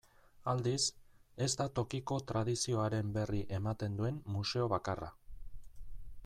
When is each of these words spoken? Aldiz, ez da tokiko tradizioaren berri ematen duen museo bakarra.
Aldiz, 0.51 0.79
ez 1.45 1.49
da 1.59 1.67
tokiko 1.79 2.17
tradizioaren 2.31 3.13
berri 3.19 3.43
ematen 3.59 4.01
duen 4.01 4.19
museo 4.37 4.67
bakarra. 4.75 5.13